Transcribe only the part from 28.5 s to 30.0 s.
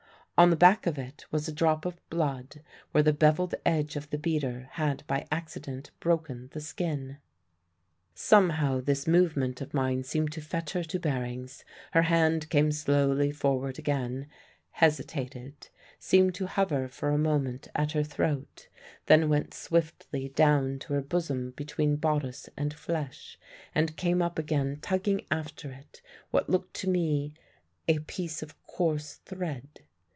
coarse thread.